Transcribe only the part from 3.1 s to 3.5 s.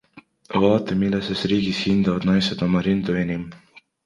enim!